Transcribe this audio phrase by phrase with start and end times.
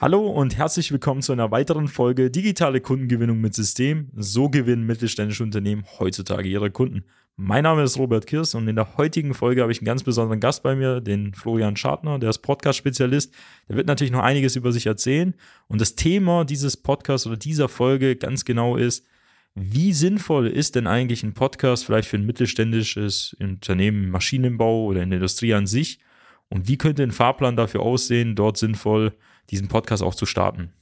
[0.00, 4.10] Hallo und herzlich willkommen zu einer weiteren Folge Digitale Kundengewinnung mit System.
[4.14, 7.02] So gewinnen mittelständische Unternehmen heutzutage ihre Kunden.
[7.34, 10.38] Mein Name ist Robert Kirs und in der heutigen Folge habe ich einen ganz besonderen
[10.38, 13.34] Gast bei mir, den Florian Schadner, der ist Podcast-Spezialist.
[13.68, 15.34] Der wird natürlich noch einiges über sich erzählen.
[15.66, 19.04] Und das Thema dieses Podcasts oder dieser Folge ganz genau ist,
[19.56, 25.10] wie sinnvoll ist denn eigentlich ein Podcast vielleicht für ein mittelständisches Unternehmen Maschinenbau oder in
[25.10, 25.98] der Industrie an sich?
[26.50, 29.12] Und wie könnte ein Fahrplan dafür aussehen, dort sinnvoll
[29.50, 30.72] diesen Podcast auch zu starten.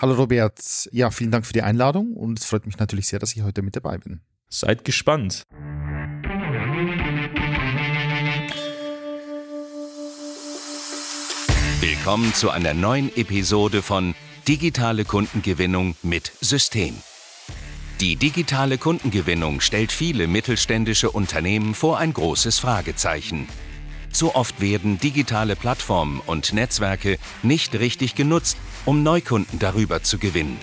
[0.00, 3.34] Hallo Robert, ja, vielen Dank für die Einladung und es freut mich natürlich sehr, dass
[3.36, 4.20] ich heute mit dabei bin.
[4.48, 5.44] Seid gespannt.
[11.80, 14.14] Willkommen zu einer neuen Episode von
[14.48, 16.94] Digitale Kundengewinnung mit System.
[18.00, 23.48] Die digitale Kundengewinnung stellt viele mittelständische Unternehmen vor ein großes Fragezeichen.
[24.14, 30.56] Zu oft werden digitale Plattformen und Netzwerke nicht richtig genutzt, um Neukunden darüber zu gewinnen.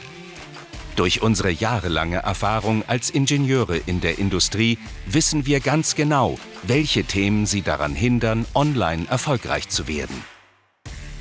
[0.95, 7.45] Durch unsere jahrelange Erfahrung als Ingenieure in der Industrie wissen wir ganz genau, welche Themen
[7.45, 10.23] sie daran hindern, online erfolgreich zu werden.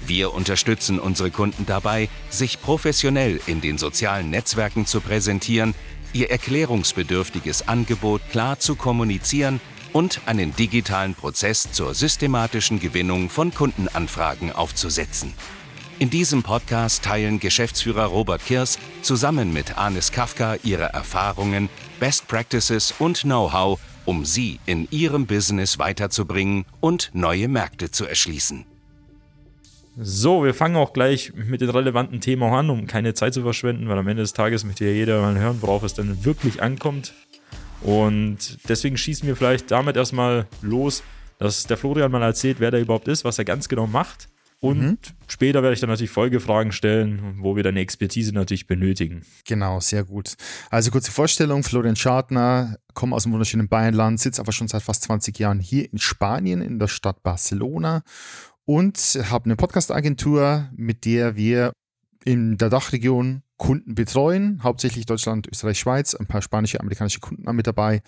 [0.07, 5.75] Wir unterstützen unsere Kunden dabei, sich professionell in den sozialen Netzwerken zu präsentieren,
[6.13, 9.61] ihr erklärungsbedürftiges Angebot klar zu kommunizieren
[9.93, 15.33] und einen digitalen Prozess zur systematischen Gewinnung von Kundenanfragen aufzusetzen.
[15.99, 21.69] In diesem Podcast teilen Geschäftsführer Robert Kirs zusammen mit Anis Kafka ihre Erfahrungen,
[21.99, 28.65] Best Practices und Know-how, um sie in ihrem Business weiterzubringen und neue Märkte zu erschließen.
[29.99, 33.89] So, wir fangen auch gleich mit den relevanten Themen an, um keine Zeit zu verschwenden,
[33.89, 37.13] weil am Ende des Tages möchte ja jeder mal hören, worauf es denn wirklich ankommt.
[37.83, 41.03] Und deswegen schießen wir vielleicht damit erstmal los,
[41.39, 44.29] dass der Florian mal erzählt, wer der überhaupt ist, was er ganz genau macht.
[44.63, 44.99] Und mhm.
[45.27, 49.23] später werde ich dann natürlich Folgefragen stellen, wo wir deine Expertise natürlich benötigen.
[49.47, 50.35] Genau, sehr gut.
[50.69, 55.05] Also kurze Vorstellung, Florian Schadner, komme aus dem wunderschönen Bayernland, sitze aber schon seit fast
[55.05, 58.03] 20 Jahren hier in Spanien, in der Stadt Barcelona
[58.67, 58.99] und
[59.31, 61.73] habe eine Podcast-Agentur, mit der wir
[62.25, 67.67] in der Dachregion Kunden betreuen, hauptsächlich Deutschland, Österreich, Schweiz, ein paar spanische, amerikanische Kunden mit
[67.67, 68.03] dabei.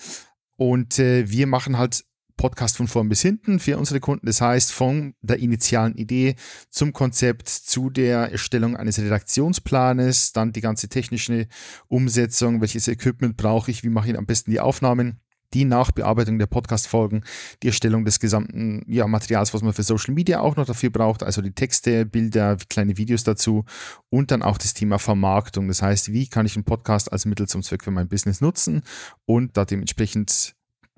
[0.56, 2.04] Und äh, wir machen halt
[2.36, 4.26] Podcast von vorn bis hinten für unsere Kunden.
[4.26, 6.36] Das heißt, von der initialen Idee
[6.70, 11.46] zum Konzept, zu der Erstellung eines Redaktionsplanes, dann die ganze technische
[11.88, 15.20] Umsetzung, welches Equipment brauche ich, wie mache ich am besten die Aufnahmen
[15.54, 17.24] die Nachbearbeitung der Podcast-Folgen,
[17.62, 21.22] die Erstellung des gesamten ja, Materials, was man für Social Media auch noch dafür braucht,
[21.22, 23.64] also die Texte, Bilder, kleine Videos dazu
[24.10, 25.68] und dann auch das Thema Vermarktung.
[25.68, 28.82] Das heißt, wie kann ich einen Podcast als Mittel zum Zweck für mein Business nutzen
[29.24, 30.54] und da dementsprechend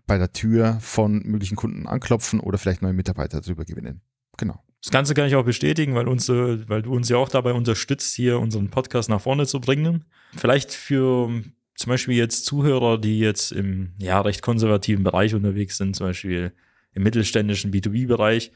[0.06, 4.02] bei der Tür von möglichen Kunden anklopfen oder vielleicht neue Mitarbeiter darüber gewinnen.
[4.36, 4.62] Genau.
[4.82, 8.14] Das Ganze kann ich auch bestätigen, weil, uns, weil du uns ja auch dabei unterstützt,
[8.14, 10.04] hier unseren Podcast nach vorne zu bringen.
[10.36, 11.30] Vielleicht für
[11.74, 16.52] zum Beispiel jetzt Zuhörer, die jetzt im ja, recht konservativen Bereich unterwegs sind, zum Beispiel
[16.92, 18.52] im mittelständischen B2B-Bereich,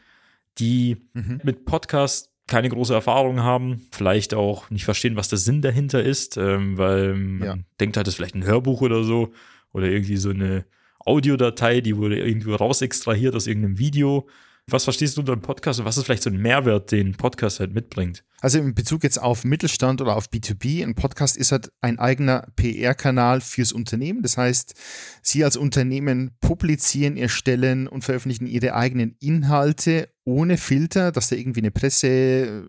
[0.59, 1.41] die mhm.
[1.43, 6.37] mit Podcasts keine große Erfahrung haben, vielleicht auch nicht verstehen, was der Sinn dahinter ist,
[6.37, 7.57] ähm, weil man ja.
[7.79, 9.33] denkt halt, das ist vielleicht ein Hörbuch oder so
[9.73, 10.65] oder irgendwie so eine
[10.99, 14.27] Audiodatei, die wurde irgendwo raus extrahiert aus irgendeinem Video
[14.71, 17.61] was verstehst du unter einem Podcast und was ist vielleicht so ein Mehrwert, den Podcast
[17.61, 18.25] halt mitbringt?
[18.41, 22.47] Also in Bezug jetzt auf Mittelstand oder auf B2B, ein Podcast ist halt ein eigener
[22.57, 24.23] PR-Kanal fürs Unternehmen.
[24.23, 24.75] Das heißt,
[25.23, 31.61] Sie als Unternehmen publizieren, erstellen und veröffentlichen Ihre eigenen Inhalte ohne Filter, dass da irgendwie
[31.61, 32.69] eine Presse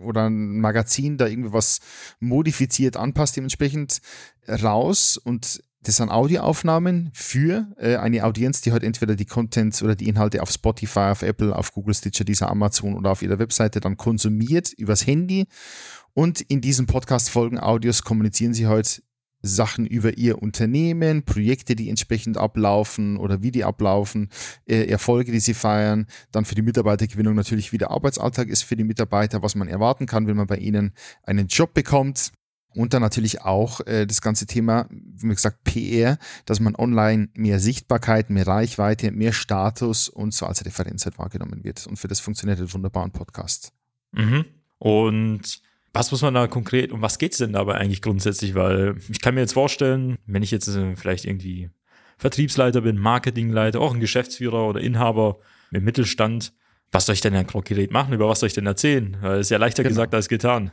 [0.00, 1.80] oder ein Magazin da irgendwie was
[2.20, 4.00] modifiziert, anpasst, dementsprechend
[4.48, 9.94] raus und das sind Audioaufnahmen für äh, eine Audienz, die halt entweder die Contents oder
[9.94, 13.78] die Inhalte auf Spotify, auf Apple, auf Google Stitcher, dieser Amazon oder auf ihrer Webseite
[13.78, 15.46] dann konsumiert übers Handy.
[16.12, 19.04] Und in diesen Podcast-Folgen Audios kommunizieren sie halt
[19.42, 24.30] Sachen über ihr Unternehmen, Projekte, die entsprechend ablaufen oder wie die ablaufen,
[24.66, 28.74] äh, Erfolge, die sie feiern, dann für die Mitarbeitergewinnung natürlich, wie der Arbeitsalltag ist für
[28.74, 32.32] die Mitarbeiter, was man erwarten kann, wenn man bei ihnen einen Job bekommt
[32.76, 37.58] und dann natürlich auch äh, das ganze Thema, wie gesagt, PR, dass man online mehr
[37.58, 41.86] Sichtbarkeit, mehr Reichweite, mehr Status und so als Referenz halt wahrgenommen wird.
[41.86, 43.72] Und für das funktioniert ein wunderbar ein Podcast.
[44.12, 44.44] Mhm.
[44.78, 45.62] Und
[45.94, 48.54] was muss man da konkret, um was geht es denn dabei eigentlich grundsätzlich?
[48.54, 51.70] Weil ich kann mir jetzt vorstellen, wenn ich jetzt äh, vielleicht irgendwie
[52.18, 55.38] Vertriebsleiter bin, Marketingleiter, auch ein Geschäftsführer oder Inhaber
[55.72, 56.52] im Mittelstand,
[56.92, 58.12] was soll ich denn dann konkret machen?
[58.12, 59.16] Über was soll ich denn erzählen?
[59.20, 59.92] Weil ist ja leichter genau.
[59.92, 60.72] gesagt als getan.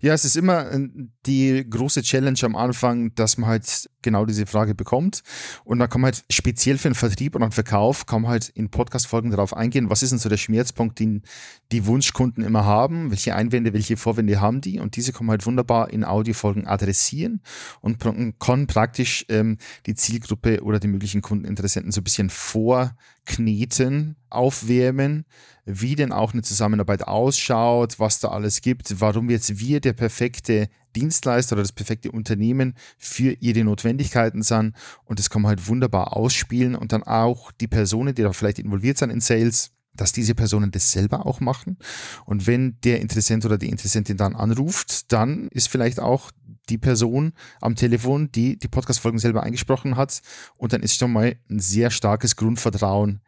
[0.00, 0.88] Ja, es ist immer äh,
[1.26, 5.22] die große Challenge am Anfang, dass man halt genau diese Frage bekommt.
[5.64, 8.48] Und da kann man halt speziell für den Vertrieb und den Verkauf, kann man halt
[8.50, 11.22] in Podcast-Folgen darauf eingehen, was ist denn so der Schmerzpunkt, den
[11.70, 15.46] die Wunschkunden immer haben, welche Einwände, welche Vorwände haben die und diese kann man halt
[15.46, 17.40] wunderbar in Audiofolgen adressieren
[17.80, 17.98] und
[18.38, 25.24] kann praktisch ähm, die Zielgruppe oder die möglichen Kundeninteressenten so ein bisschen vorkneten, aufwärmen,
[25.64, 30.68] wie denn auch eine Zusammenarbeit ausschaut, was da alles gibt, warum jetzt wir der perfekte
[30.96, 34.74] Dienstleister oder das perfekte Unternehmen für ihre Notwendigkeiten sind.
[35.04, 38.58] Und das kann man halt wunderbar ausspielen und dann auch die Personen, die da vielleicht
[38.58, 41.76] involviert sind in Sales, dass diese Personen das selber auch machen.
[42.24, 46.30] Und wenn der Interessent oder die Interessentin dann anruft, dann ist vielleicht auch
[46.68, 50.22] die Person am Telefon, die die Podcast-Folgen selber eingesprochen hat.
[50.56, 53.20] Und dann ist schon mal ein sehr starkes Grundvertrauen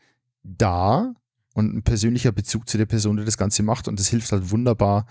[0.42, 1.14] da
[1.54, 3.88] und ein persönlicher Bezug zu der Person, die das Ganze macht.
[3.88, 5.06] Und das hilft halt wunderbar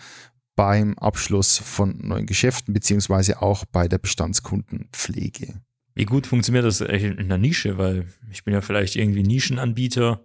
[0.55, 5.61] beim Abschluss von neuen Geschäften beziehungsweise auch bei der Bestandskundenpflege.
[5.95, 7.77] Wie gut funktioniert das in der Nische?
[7.77, 10.23] Weil ich bin ja vielleicht irgendwie Nischenanbieter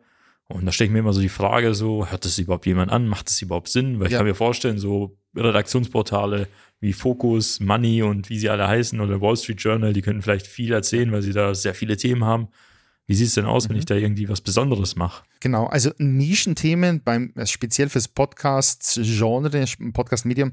[0.48, 3.06] und da stelle ich mir immer so die Frage so, hört das überhaupt jemand an?
[3.06, 4.00] Macht das überhaupt Sinn?
[4.00, 6.48] Weil ich kann mir vorstellen, so Redaktionsportale
[6.80, 10.46] wie Focus, Money und wie sie alle heißen oder Wall Street Journal, die können vielleicht
[10.46, 12.48] viel erzählen, weil sie da sehr viele Themen haben.
[13.06, 13.70] Wie sieht es denn aus, mhm.
[13.70, 15.24] wenn ich da irgendwie was Besonderes mache?
[15.40, 20.52] Genau, also Nischenthemen beim äh, speziell fürs Podcast-Genre, Podcast-Medium,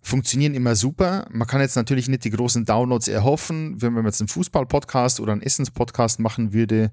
[0.00, 1.26] funktionieren immer super.
[1.30, 5.32] Man kann jetzt natürlich nicht die großen Downloads erhoffen, wenn man jetzt einen Fußball-Podcast oder
[5.32, 6.90] einen Essens-Podcast machen würde.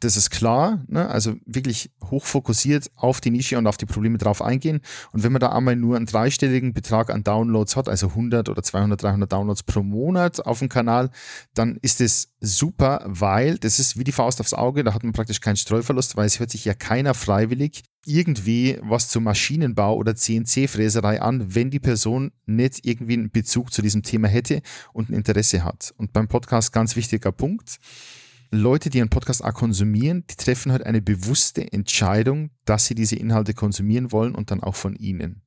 [0.00, 0.84] Das ist klar.
[0.86, 1.08] Ne?
[1.08, 4.80] Also wirklich hochfokussiert auf die Nische und auf die Probleme drauf eingehen.
[5.12, 8.62] Und wenn man da einmal nur einen dreistelligen Betrag an Downloads hat, also 100 oder
[8.62, 11.10] 200, 300 Downloads pro Monat auf dem Kanal,
[11.54, 14.84] dann ist es super, weil das ist wie die Faust aufs Auge.
[14.84, 19.08] Da hat man praktisch keinen Streuverlust, weil es hört sich ja keiner freiwillig irgendwie was
[19.08, 24.26] zum Maschinenbau oder CNC-Fräserei an, wenn die Person nicht irgendwie einen Bezug zu diesem Thema
[24.26, 24.62] hätte
[24.92, 25.94] und ein Interesse hat.
[25.96, 27.78] Und beim Podcast ganz wichtiger Punkt.
[28.50, 33.16] Leute, die einen Podcast auch konsumieren, die treffen halt eine bewusste Entscheidung, dass sie diese
[33.16, 35.40] Inhalte konsumieren wollen und dann auch von ihnen.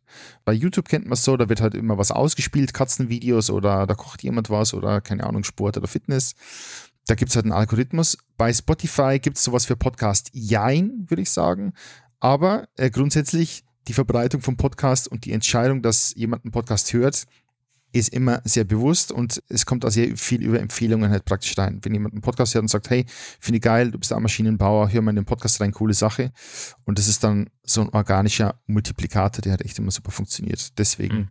[0.45, 3.93] Bei YouTube kennt man es so, da wird halt immer was ausgespielt, Katzenvideos oder da
[3.93, 6.33] kocht jemand was oder keine Ahnung, Sport oder Fitness.
[7.07, 8.17] Da gibt es halt einen Algorithmus.
[8.37, 11.73] Bei Spotify gibt es sowas für Podcast Jein, würde ich sagen.
[12.19, 17.25] Aber äh, grundsätzlich die Verbreitung vom Podcast und die Entscheidung, dass jemand einen Podcast hört,
[17.95, 21.79] ist immer sehr bewusst und es kommt auch sehr viel über Empfehlungen halt praktisch rein.
[21.81, 23.05] Wenn jemand einen Podcast hört und sagt, hey,
[23.39, 26.33] finde ich geil, du bist ein Maschinenbauer, hör mal in den Podcast rein, coole Sache.
[26.83, 30.77] Und das ist dann so ein organischer Multiplikator, der hat echt immer super funktioniert.
[30.77, 31.29] Deswegen mhm.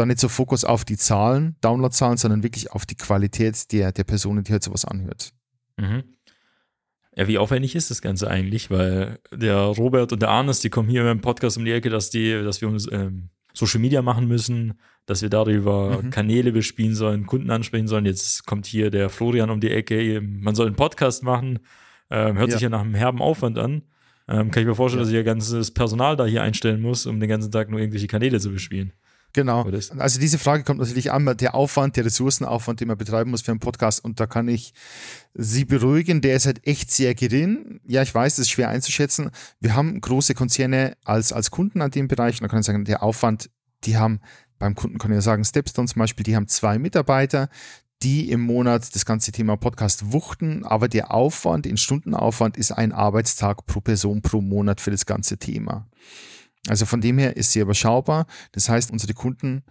[0.00, 4.04] Dann nicht so Fokus auf die Zahlen, Downloadzahlen, sondern wirklich auf die Qualität der, der
[4.04, 5.32] Personen, die halt sowas anhört.
[5.76, 6.04] Mhm.
[7.16, 8.70] Ja, wie aufwendig ist das Ganze eigentlich?
[8.70, 12.10] Weil der Robert und der Arnes, die kommen hier im Podcast um die Ecke, dass
[12.10, 14.74] die, dass wir uns ähm, Social Media machen müssen,
[15.06, 16.10] dass wir darüber mhm.
[16.10, 18.06] Kanäle bespielen sollen, Kunden ansprechen sollen.
[18.06, 21.58] Jetzt kommt hier der Florian um die Ecke, man soll einen Podcast machen,
[22.10, 22.54] ähm, hört ja.
[22.54, 23.82] sich ja nach einem herben Aufwand an.
[24.28, 25.04] Ähm, kann ich mir vorstellen, ja.
[25.04, 28.06] dass ich ja ganzes Personal da hier einstellen muss, um den ganzen Tag nur irgendwelche
[28.06, 28.92] Kanäle zu bespielen.
[29.32, 29.64] Genau.
[29.98, 33.52] Also diese Frage kommt natürlich an, der Aufwand, der Ressourcenaufwand, den man betreiben muss für
[33.52, 34.04] einen Podcast.
[34.04, 34.72] Und da kann ich
[35.34, 37.80] Sie beruhigen, der ist halt echt sehr gering.
[37.86, 39.30] Ja, ich weiß, das ist schwer einzuschätzen.
[39.60, 42.36] Wir haben große Konzerne als, als Kunden an dem Bereich.
[42.36, 43.50] Und da kann ich sagen, der Aufwand,
[43.84, 44.20] die haben
[44.58, 47.48] beim Kunden, kann ich sagen, Stepstone zum Beispiel, die haben zwei Mitarbeiter,
[48.02, 52.92] die im Monat das ganze Thema Podcast wuchten, aber der Aufwand, in Stundenaufwand ist ein
[52.92, 55.86] Arbeitstag pro Person pro Monat für das ganze Thema.
[56.68, 58.26] Also von dem her ist sie überschaubar.
[58.52, 59.62] Das heißt, unsere Kunden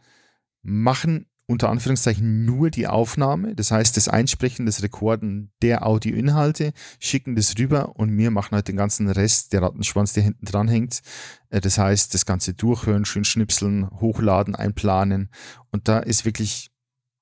[0.61, 7.35] machen unter Anführungszeichen nur die Aufnahme, das heißt das Einsprechen, das Rekorden der Audioinhalte, schicken
[7.35, 11.01] das rüber und wir machen halt den ganzen Rest, der Rattenschwanz, der hinten dran hängt.
[11.49, 15.31] Äh, das heißt, das Ganze durchhören, schön schnipseln, hochladen, einplanen
[15.71, 16.69] und da ist wirklich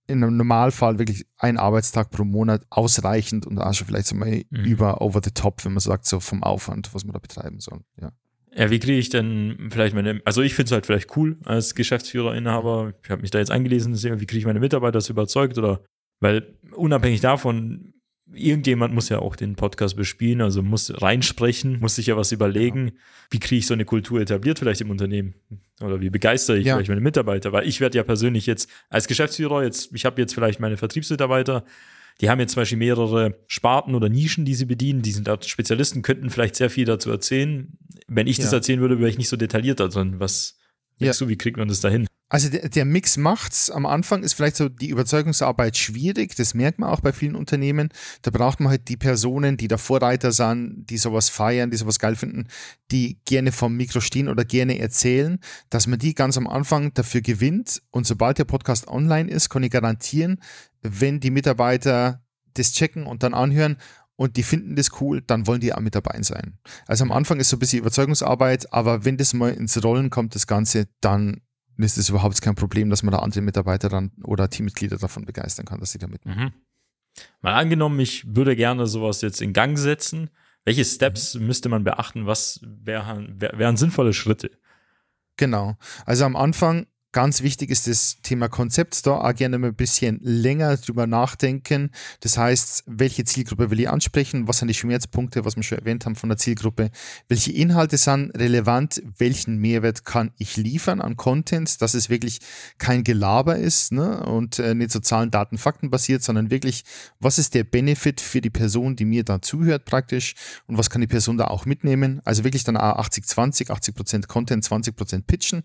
[0.08, 4.44] in einem Normalfall wirklich ein Arbeitstag pro Monat ausreichend und auch schon vielleicht so mal
[4.50, 4.66] mhm.
[4.66, 7.80] über over the top, wenn man sagt, so vom Aufwand, was man da betreiben soll.
[8.02, 8.12] Ja.
[8.58, 11.76] Ja, wie kriege ich denn vielleicht meine, also ich finde es halt vielleicht cool als
[11.76, 15.60] Geschäftsführer, Inhaber, ich habe mich da jetzt eingelesen, wie kriege ich meine Mitarbeiter das überzeugt
[15.60, 15.82] oder,
[16.20, 17.94] weil unabhängig davon,
[18.34, 22.88] irgendjemand muss ja auch den Podcast bespielen, also muss reinsprechen, muss sich ja was überlegen,
[22.88, 22.94] ja.
[23.30, 25.36] wie kriege ich so eine Kultur etabliert vielleicht im Unternehmen
[25.80, 26.76] oder wie begeistere ich ja.
[26.76, 30.34] vielleicht meine Mitarbeiter, weil ich werde ja persönlich jetzt als Geschäftsführer jetzt, ich habe jetzt
[30.34, 31.64] vielleicht meine Vertriebsmitarbeiter,
[32.22, 35.02] die haben jetzt zum Beispiel mehrere Sparten oder Nischen, die sie bedienen.
[35.02, 37.78] Die sind da Spezialisten, könnten vielleicht sehr viel dazu erzählen.
[38.08, 38.44] Wenn ich ja.
[38.44, 40.20] das erzählen würde, wäre ich nicht so detailliert da drin.
[40.20, 40.58] Was
[41.00, 41.26] denkst ja.
[41.26, 42.08] du, wie kriegt man das dahin?
[42.30, 43.70] Also der, der, Mix macht's.
[43.70, 46.36] Am Anfang ist vielleicht so die Überzeugungsarbeit schwierig.
[46.36, 47.90] Das merkt man auch bei vielen Unternehmen.
[48.22, 52.00] Da braucht man halt die Personen, die da Vorreiter sind, die sowas feiern, die sowas
[52.00, 52.48] geil finden,
[52.92, 57.22] die gerne vom Mikro stehen oder gerne erzählen, dass man die ganz am Anfang dafür
[57.22, 57.82] gewinnt.
[57.92, 60.42] Und sobald der Podcast online ist, kann ich garantieren,
[60.82, 62.22] wenn die Mitarbeiter
[62.56, 63.78] das checken und dann anhören
[64.18, 66.58] und die finden das cool, dann wollen die auch mit dabei sein.
[66.88, 70.36] Also am Anfang ist so ein bisschen Überzeugungsarbeit, aber wenn das mal ins Rollen kommt,
[70.36, 71.42] das Ganze, dann
[71.86, 75.66] ist es überhaupt kein Problem, dass man da andere Mitarbeiter dann oder Teammitglieder davon begeistern
[75.66, 76.44] kann, dass sie da mitmachen.
[76.46, 76.54] Mhm.
[77.42, 80.30] Mal angenommen, ich würde gerne sowas jetzt in Gang setzen.
[80.66, 81.48] Welche Steps mhm.
[81.48, 82.26] müsste man beachten?
[82.26, 84.52] Was wären, wären sinnvolle Schritte?
[85.38, 85.78] Genau.
[86.06, 90.20] Also am Anfang Ganz wichtig ist das Thema Konzept, da auch gerne mal ein bisschen
[90.22, 91.92] länger drüber nachdenken.
[92.20, 94.50] Das heißt, welche Zielgruppe will ich ansprechen?
[94.50, 96.92] Was sind die Schmerzpunkte, was wir schon erwähnt haben von der Zielgruppe?
[97.30, 99.02] Welche Inhalte sind relevant?
[99.18, 102.40] Welchen Mehrwert kann ich liefern an Content, dass es wirklich
[102.78, 104.26] kein Gelaber ist ne?
[104.26, 106.84] und äh, nicht so Zahlen, Daten, Fakten basiert, sondern wirklich,
[107.22, 110.36] was ist der Benefit für die Person, die mir da zuhört praktisch
[110.68, 112.22] und was kann die Person da auch mitnehmen?
[112.26, 115.64] Also wirklich dann auch 80-20, 80% Content, 20% Pitchen.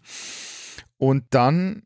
[1.03, 1.83] Und dann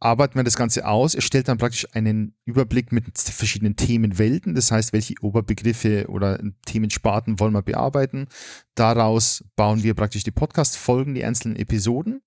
[0.00, 4.94] arbeitet man das Ganze aus, erstellt dann praktisch einen Überblick mit verschiedenen Themenwelten, das heißt,
[4.94, 8.28] welche Oberbegriffe oder Themensparten wollen wir bearbeiten.
[8.74, 12.22] Daraus bauen wir praktisch die Podcast-Folgen, die einzelnen Episoden.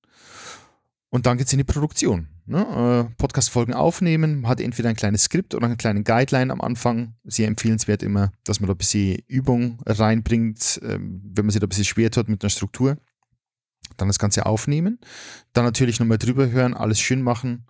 [1.09, 2.27] Und dann geht es in die Produktion.
[2.45, 3.09] Ne?
[3.09, 7.15] Äh, Podcast-Folgen aufnehmen, hat entweder ein kleines Skript oder einen kleinen Guideline am Anfang.
[7.23, 11.65] Sehr empfehlenswert immer, dass man da ein bisschen Übung reinbringt, ähm, wenn man sich da
[11.65, 12.97] ein bisschen schwer tut mit einer Struktur
[13.99, 14.99] dann das Ganze aufnehmen,
[15.53, 17.67] dann natürlich nochmal drüber hören, alles schön machen,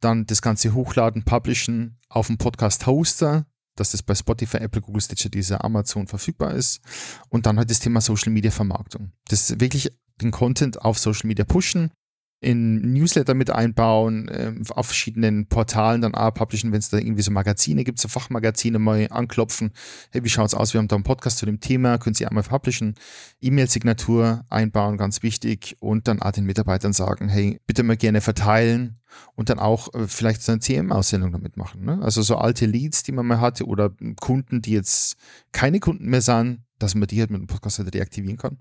[0.00, 5.28] dann das Ganze hochladen, publishen auf dem Podcast-Hoster, dass das bei Spotify, Apple, Google, Stitcher,
[5.28, 6.80] dieser Amazon verfügbar ist
[7.28, 9.12] und dann halt das Thema Social Media Vermarktung.
[9.28, 11.92] Das ist wirklich den Content auf Social Media pushen,
[12.40, 17.22] in Newsletter mit einbauen, äh, auf verschiedenen Portalen dann auch publishen, wenn es da irgendwie
[17.22, 19.72] so Magazine gibt, so Fachmagazine mal anklopfen.
[20.12, 20.72] Hey, wie schaut's aus?
[20.72, 22.94] Wir haben da einen Podcast zu dem Thema, können Sie einmal publishen,
[23.40, 29.00] E-Mail-Signatur einbauen, ganz wichtig, und dann auch den Mitarbeitern sagen, hey, bitte mal gerne verteilen
[29.34, 31.84] und dann auch äh, vielleicht so eine CM-Aussendung damit machen.
[31.84, 32.00] Ne?
[32.02, 33.90] Also so alte Leads, die man mal hatte oder
[34.20, 35.16] Kunden, die jetzt
[35.50, 38.58] keine Kunden mehr sind, dass man die halt mit dem Podcast halt deaktivieren kann.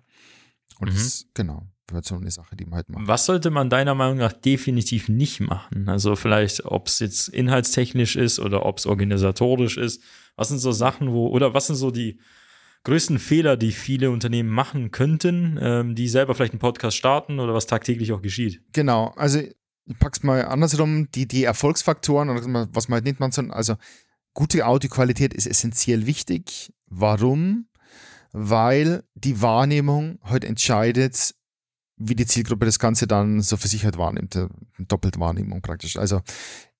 [0.79, 0.95] Und mhm.
[0.95, 3.07] das, genau wird so eine Sache, die man halt macht.
[3.07, 5.87] Was sollte man deiner Meinung nach definitiv nicht machen?
[5.87, 10.01] Also vielleicht, ob es jetzt inhaltstechnisch ist oder ob es organisatorisch ist.
[10.35, 12.19] Was sind so Sachen, wo, oder was sind so die
[12.83, 17.53] größten Fehler, die viele Unternehmen machen könnten, ähm, die selber vielleicht einen Podcast starten oder
[17.53, 18.61] was tagtäglich auch geschieht?
[18.71, 23.31] Genau, also ich pack's mal andersrum, die, die Erfolgsfaktoren oder was man halt nicht machen
[23.31, 23.75] soll, also
[24.33, 26.71] gute Audioqualität ist essentiell wichtig.
[26.85, 27.67] Warum?
[28.31, 31.33] Weil die Wahrnehmung heute entscheidet,
[31.97, 35.97] wie die Zielgruppe das Ganze dann so für sich halt wahrnimmt, äh, doppelt Wahrnehmung praktisch.
[35.97, 36.21] Also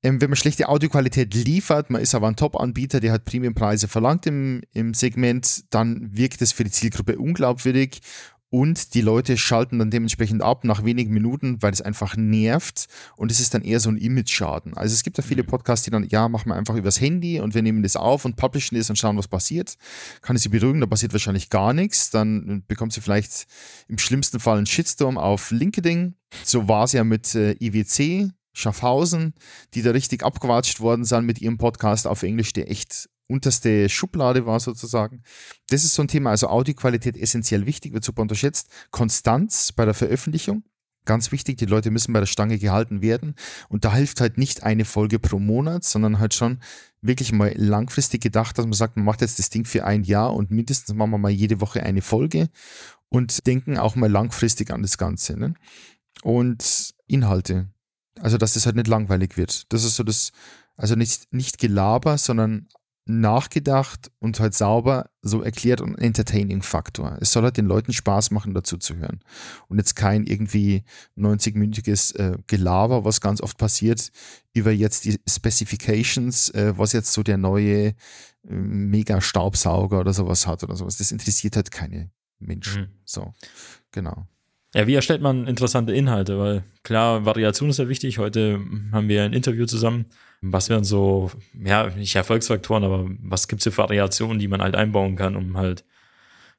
[0.03, 4.27] ähm, wenn man schlechte Audioqualität liefert, man ist aber ein Top-Anbieter, der hat Premiumpreise verlangt
[4.27, 8.01] im, im Segment, dann wirkt es für die Zielgruppe unglaubwürdig
[8.49, 12.87] und die Leute schalten dann dementsprechend ab nach wenigen Minuten, weil es einfach nervt
[13.17, 14.75] und es ist dann eher so ein Image-Schaden.
[14.75, 15.47] Also es gibt ja viele mhm.
[15.47, 18.37] Podcasts, die dann, ja, machen wir einfach übers Handy und wir nehmen das auf und
[18.37, 19.75] publishen das und schauen, was passiert.
[20.21, 22.09] Kann ich sie beruhigen, da passiert wahrscheinlich gar nichts.
[22.09, 23.47] Dann bekommt sie vielleicht
[23.87, 26.15] im schlimmsten Fall einen Shitstorm auf LinkedIn.
[26.43, 29.33] So war es ja mit äh, IWC, Schaffhausen,
[29.73, 34.45] die da richtig abgewatscht worden sind mit ihrem Podcast auf Englisch, der echt unterste Schublade
[34.45, 35.23] war sozusagen.
[35.69, 38.69] Das ist so ein Thema, also Audioqualität essentiell wichtig, wird super unterschätzt.
[38.91, 40.63] Konstanz bei der Veröffentlichung,
[41.07, 43.33] ganz wichtig, die Leute müssen bei der Stange gehalten werden.
[43.69, 46.59] Und da hilft halt nicht eine Folge pro Monat, sondern halt schon
[47.01, 50.33] wirklich mal langfristig gedacht, dass man sagt, man macht jetzt das Ding für ein Jahr
[50.33, 52.49] und mindestens machen wir mal jede Woche eine Folge
[53.09, 55.37] und denken auch mal langfristig an das Ganze.
[55.37, 55.55] Ne?
[56.21, 57.69] Und Inhalte.
[58.19, 59.71] Also, dass das halt nicht langweilig wird.
[59.71, 60.31] Das ist so das,
[60.75, 62.67] also nicht, nicht Gelaber, sondern
[63.07, 67.17] nachgedacht und halt sauber so erklärt und entertaining Faktor.
[67.21, 69.19] Es soll halt den Leuten Spaß machen, dazu zu hören.
[69.67, 70.83] Und jetzt kein irgendwie
[71.17, 74.11] 90-minütiges äh, Gelaber, was ganz oft passiert,
[74.53, 77.93] über jetzt die Specifications, äh, was jetzt so der neue äh,
[78.43, 80.97] Mega-Staubsauger oder sowas hat oder sowas.
[80.97, 82.83] Das interessiert halt keine Menschen.
[82.83, 82.87] Mhm.
[83.05, 83.33] So,
[83.91, 84.27] genau.
[84.73, 86.37] Ja, wie erstellt man interessante Inhalte?
[86.37, 88.17] Weil klar, Variation ist ja wichtig.
[88.17, 88.59] Heute
[88.91, 90.05] haben wir ein Interview zusammen.
[90.41, 94.75] Was wären so, ja, nicht Erfolgsfaktoren, aber was gibt es für Variationen, die man halt
[94.75, 95.83] einbauen kann, um halt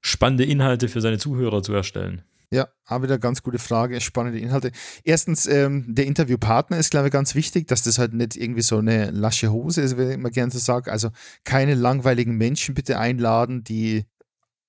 [0.00, 2.23] spannende Inhalte für seine Zuhörer zu erstellen?
[2.50, 4.73] Ja, auch wieder ganz gute Frage, spannende Inhalte.
[5.04, 8.78] Erstens, ähm, der Interviewpartner ist, glaube ich, ganz wichtig, dass das halt nicht irgendwie so
[8.78, 10.90] eine lasche Hose ist, wie ich immer gerne so sage.
[10.90, 11.11] Also
[11.44, 14.06] keine langweiligen Menschen bitte einladen, die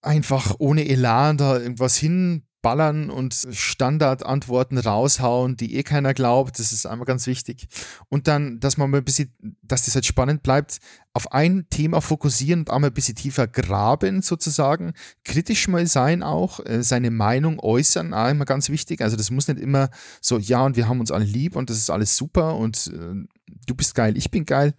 [0.02, 6.60] einfach ohne Elan da irgendwas hin ballern und Standardantworten raushauen, die eh keiner glaubt.
[6.60, 7.68] Das ist einmal ganz wichtig.
[8.10, 10.80] Und dann, dass man mal ein bisschen, dass das halt spannend bleibt,
[11.14, 14.94] auf ein Thema fokussieren und einmal ein bisschen tiefer graben sozusagen.
[15.24, 19.02] Kritisch mal sein auch, äh, seine Meinung äußern, auch immer ganz wichtig.
[19.02, 19.90] Also das muss nicht immer
[20.22, 23.26] so, ja, und wir haben uns alle lieb und das ist alles super und äh,
[23.66, 24.74] du bist geil, ich bin geil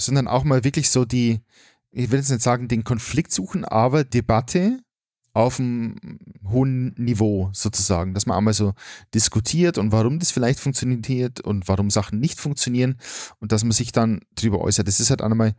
[0.00, 1.40] sondern auch mal wirklich so die,
[1.90, 4.80] ich will jetzt nicht sagen, den Konflikt suchen, aber Debatte
[5.32, 6.18] auf einem
[6.48, 8.74] hohen Niveau sozusagen, dass man einmal so
[9.14, 12.96] diskutiert und warum das vielleicht funktioniert und warum Sachen nicht funktionieren
[13.38, 14.88] und dass man sich dann drüber äußert.
[14.88, 15.54] Das ist halt einmal,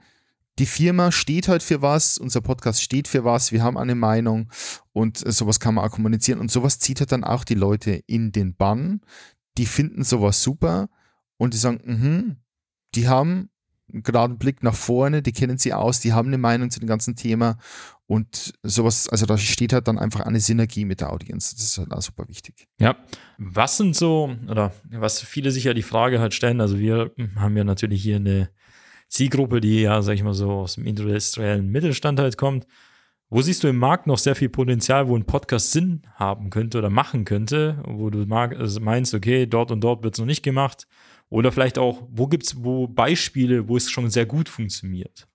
[0.59, 4.51] die Firma steht halt für was, unser Podcast steht für was, wir haben eine Meinung
[4.91, 8.31] und sowas kann man auch kommunizieren und sowas zieht halt dann auch die Leute in
[8.31, 9.01] den Bann.
[9.57, 10.89] Die finden sowas super
[11.37, 12.35] und die sagen, mh,
[12.95, 13.49] die haben
[13.87, 16.87] gerade einen Blick nach vorne, die kennen sie aus, die haben eine Meinung zu dem
[16.87, 17.57] ganzen Thema
[18.11, 21.55] und sowas, also da steht halt dann einfach eine Synergie mit der Audience.
[21.55, 22.67] Das ist halt auch super wichtig.
[22.77, 22.97] Ja.
[23.37, 27.55] Was sind so, oder was viele sich ja die Frage halt stellen, also wir haben
[27.55, 28.49] ja natürlich hier eine
[29.07, 32.67] Zielgruppe, die ja, sag ich mal so, aus dem industriellen Mittelstand halt kommt.
[33.29, 36.79] Wo siehst du im Markt noch sehr viel Potenzial, wo ein Podcast Sinn haben könnte
[36.79, 40.43] oder machen könnte, wo du also meinst, okay, dort und dort wird es noch nicht
[40.43, 40.85] gemacht?
[41.29, 45.29] Oder vielleicht auch, wo gibt es wo Beispiele, wo es schon sehr gut funktioniert?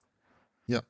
[0.69, 0.83] Ja,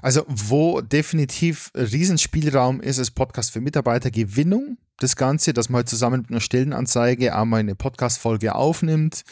[0.00, 4.78] also wo definitiv Riesenspielraum ist, ist Podcast für Mitarbeitergewinnung.
[4.98, 9.24] Das Ganze, dass man halt zusammen mit einer Stellenanzeige einmal eine Podcast-Folge aufnimmt,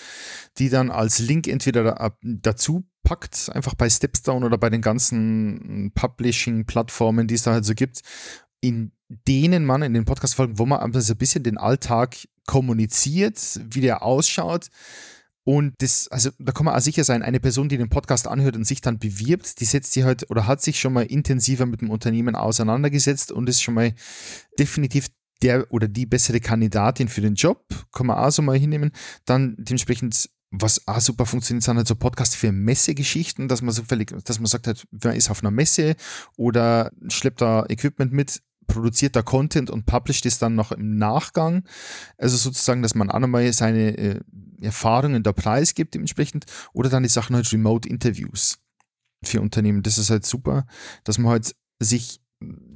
[0.59, 7.29] die dann als Link entweder dazu packt, einfach bei Stepstone oder bei den ganzen Publishing-Plattformen,
[7.29, 8.01] die es da halt so gibt,
[8.61, 12.17] in denen man in den Podcast-Folgen, wo man einfach so ein bisschen den Alltag
[12.47, 14.69] kommuniziert, wie der ausschaut,
[15.45, 18.57] und das, also da kann man auch sicher sein, eine Person, die den Podcast anhört
[18.57, 21.81] und sich dann bewirbt, die setzt sich halt oder hat sich schon mal intensiver mit
[21.81, 23.93] dem Unternehmen auseinandergesetzt und ist schon mal
[24.59, 25.09] definitiv
[25.43, 27.65] der oder die bessere Kandidatin für den Job.
[27.93, 28.93] Kann man auch so mal hinnehmen.
[29.25, 33.83] Dann dementsprechend was auch super funktioniert, sind halt so Podcasts für Messegeschichten, dass man so
[33.85, 35.97] völlig, dass man sagt halt, man ist auf einer Messe
[36.37, 41.65] oder schleppt da Equipment mit, produziert da Content und publisht es dann noch im Nachgang.
[42.19, 44.21] Also sozusagen, dass man nochmal seine äh,
[44.61, 48.59] Erfahrungen der Preis gibt dementsprechend oder dann die Sachen halt Remote Interviews
[49.25, 49.83] für Unternehmen.
[49.83, 50.67] Das ist halt super,
[51.05, 52.23] dass man halt sich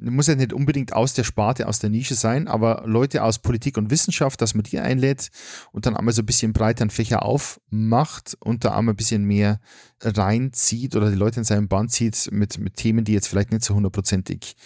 [0.01, 3.77] muss ja nicht unbedingt aus der Sparte, aus der Nische sein, aber Leute aus Politik
[3.77, 5.31] und Wissenschaft, dass man die einlädt
[5.73, 9.61] und dann einmal so ein bisschen breiteren Fächer aufmacht und da einmal ein bisschen mehr
[10.01, 13.65] reinzieht oder die Leute in seinem Band zieht mit, mit Themen, die jetzt vielleicht nicht
[13.65, 14.57] so hundertprozentig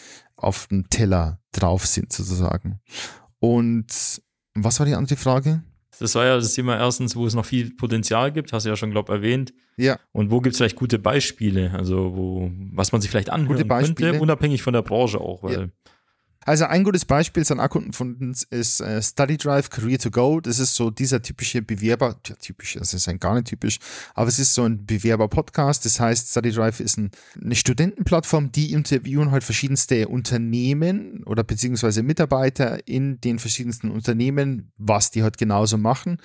[0.42, 2.80] auf dem Teller drauf sind, sozusagen.
[3.38, 3.86] Und
[4.54, 5.62] was war die andere Frage?
[5.98, 8.76] Das war ja das Thema erstens, wo es noch viel Potenzial gibt, hast du ja
[8.76, 9.52] schon, glaube ich, erwähnt.
[9.76, 9.98] Ja.
[10.12, 14.20] Und wo gibt es vielleicht gute Beispiele, also wo, was man sich vielleicht anhören könnte,
[14.20, 15.68] unabhängig von der Branche auch, weil ja.
[16.46, 20.10] Also ein gutes Beispiel ist ein Kunden von uns ist äh, Study Drive Career to
[20.10, 20.40] Go.
[20.40, 23.78] Das ist so dieser typische Bewerber, ja, typisch, das ist ein gar nicht typisch,
[24.14, 25.84] aber es ist so ein Bewerber-Podcast.
[25.84, 32.02] Das heißt, Study Drive ist ein, eine Studentenplattform, die interviewen halt verschiedenste Unternehmen oder beziehungsweise
[32.02, 36.16] Mitarbeiter in den verschiedensten Unternehmen, was die halt genauso machen.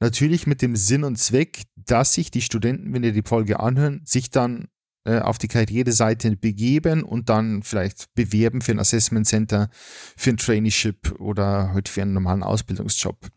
[0.00, 4.02] Natürlich mit dem Sinn und Zweck, dass sich die Studenten, wenn ihr die Folge anhören,
[4.04, 4.68] sich dann
[5.04, 9.68] auf die Karriereseite begeben und dann vielleicht bewerben für ein Assessment Center,
[10.16, 13.28] für ein Traineeship oder halt für einen normalen Ausbildungsjob.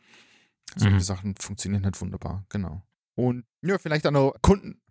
[0.75, 1.01] Solche mhm.
[1.01, 2.83] Sachen funktionieren halt wunderbar, genau.
[3.15, 4.81] Und ja, vielleicht auch noch Kunden,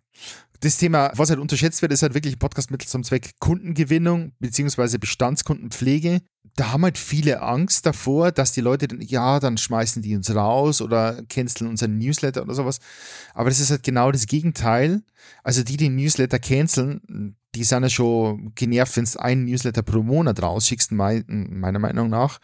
[0.61, 4.97] das Thema, was halt unterschätzt wird, ist halt wirklich ein Podcastmittel zum Zweck Kundengewinnung bzw.
[4.97, 6.21] Bestandskundenpflege.
[6.55, 10.81] Da haben halt viele Angst davor, dass die Leute, ja, dann schmeißen die uns raus
[10.81, 12.79] oder canceln unseren Newsletter oder sowas.
[13.33, 15.03] Aber das ist halt genau das Gegenteil.
[15.43, 20.01] Also die, die Newsletter canceln, die sind ja schon genervt, wenn du einen Newsletter pro
[20.01, 22.39] Monat rausschickst, meiner Meinung nach.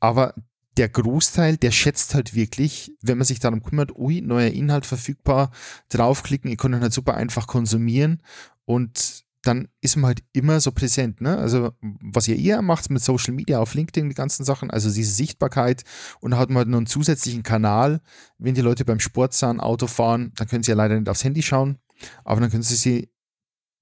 [0.00, 0.34] Aber
[0.76, 5.50] der Großteil, der schätzt halt wirklich, wenn man sich darum kümmert, ui, neuer Inhalt verfügbar,
[5.90, 8.22] draufklicken, ihr könnt ihn halt super einfach konsumieren
[8.64, 11.20] und dann ist man halt immer so präsent.
[11.20, 11.36] Ne?
[11.36, 15.12] Also, was ihr eher macht mit Social Media auf LinkedIn, die ganzen Sachen, also diese
[15.12, 15.82] Sichtbarkeit
[16.20, 18.00] und dann hat man halt noch einen zusätzlichen Kanal.
[18.38, 21.24] Wenn die Leute beim Sport sind, Auto fahren, dann können sie ja leider nicht aufs
[21.24, 21.78] Handy schauen,
[22.24, 23.10] aber dann können sie sich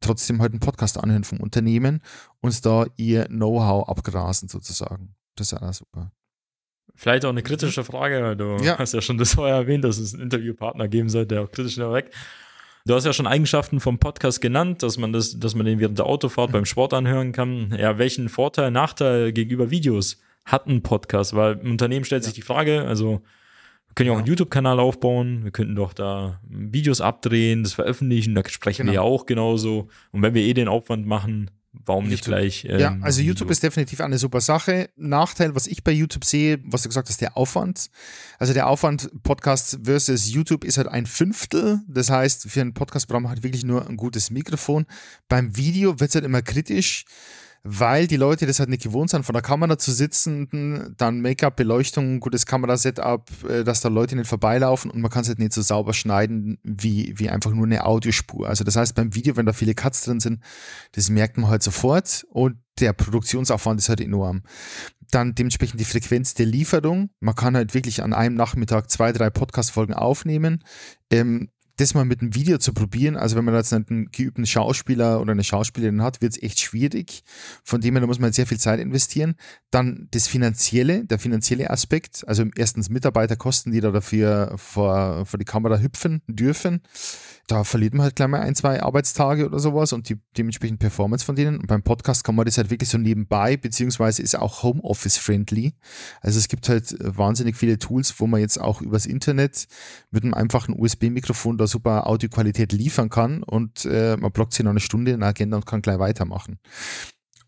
[0.01, 2.01] trotzdem halt einen Podcast anhören vom Unternehmen
[2.41, 5.15] und da ihr Know-how abgrasen sozusagen.
[5.37, 6.11] Das ist ja super.
[7.01, 8.77] Vielleicht auch eine kritische Frage, weil du ja.
[8.77, 11.79] hast ja schon das vorher erwähnt, dass es einen Interviewpartner geben sollte, der auch kritisch
[11.79, 12.11] weg.
[12.85, 15.99] Du hast ja schon Eigenschaften vom Podcast genannt, dass man das, dass man den während
[15.99, 17.75] der Autofahrt beim Sport anhören kann.
[17.79, 21.35] Ja, welchen Vorteil, Nachteil gegenüber Videos hat ein Podcast?
[21.35, 23.23] Weil im Unternehmen stellt sich die Frage, also
[23.89, 28.35] wir können ja auch einen YouTube-Kanal aufbauen, wir könnten doch da Videos abdrehen, das veröffentlichen,
[28.35, 28.93] da sprechen genau.
[28.93, 29.89] wir ja auch genauso.
[30.13, 32.65] Und wenn wir eh den Aufwand machen, Warum nicht gleich?
[32.69, 33.53] Ähm, ja, also YouTube Video.
[33.53, 34.91] ist definitiv eine super Sache.
[34.97, 37.91] Nachteil, was ich bei YouTube sehe, was du gesagt hast, der Aufwand.
[38.39, 41.81] Also der Aufwand Podcast versus YouTube ist halt ein Fünftel.
[41.87, 44.87] Das heißt, für einen Podcast braucht man halt wirklich nur ein gutes Mikrofon.
[45.29, 47.05] Beim Video wird es halt immer kritisch.
[47.63, 51.57] Weil die Leute das halt nicht gewohnt sind, vor der Kamera zu sitzen, dann Make-up,
[51.57, 55.53] Beleuchtung, gutes Kamerasetup, äh, dass da Leute nicht vorbeilaufen und man kann es halt nicht
[55.53, 58.49] so sauber schneiden wie, wie einfach nur eine Audiospur.
[58.49, 60.43] Also das heißt, beim Video, wenn da viele Cuts drin sind,
[60.93, 64.43] das merkt man halt sofort und der Produktionsaufwand ist halt enorm.
[65.11, 67.11] Dann dementsprechend die Frequenz der Lieferung.
[67.19, 70.65] Man kann halt wirklich an einem Nachmittag zwei, drei Podcast-Folgen aufnehmen.
[71.11, 75.21] Ähm, das mal mit einem Video zu probieren, also wenn man jetzt einen geübten Schauspieler
[75.21, 77.23] oder eine Schauspielerin hat, wird es echt schwierig.
[77.65, 79.35] Von dem her, da muss man sehr viel Zeit investieren.
[79.71, 85.45] Dann das Finanzielle, der finanzielle Aspekt, also erstens Mitarbeiterkosten, die da dafür vor, vor die
[85.45, 86.83] Kamera hüpfen dürfen
[87.51, 91.25] da verliert man halt gleich mal ein, zwei Arbeitstage oder sowas und die dementsprechend Performance
[91.25, 91.59] von denen.
[91.59, 95.75] Und beim Podcast kann man das halt wirklich so nebenbei, beziehungsweise ist auch Homeoffice-friendly.
[96.21, 99.67] Also es gibt halt wahnsinnig viele Tools, wo man jetzt auch übers Internet
[100.11, 104.71] mit einem einfachen USB-Mikrofon da super Audioqualität liefern kann und äh, man blockt sich noch
[104.71, 106.59] eine Stunde in der Agenda und kann gleich weitermachen.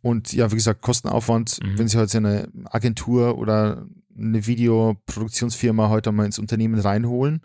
[0.00, 1.78] Und ja, wie gesagt, Kostenaufwand, mhm.
[1.78, 3.86] wenn Sie halt so eine Agentur oder
[4.18, 7.42] eine Videoproduktionsfirma heute mal ins Unternehmen reinholen,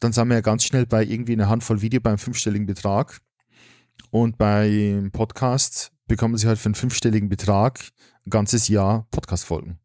[0.00, 3.20] dann sind wir ja ganz schnell bei irgendwie einer Handvoll Video beim fünfstelligen Betrag.
[4.10, 7.80] Und beim Podcast bekommen sie halt für einen fünfstelligen Betrag
[8.26, 9.78] ein ganzes Jahr Podcast-Folgen.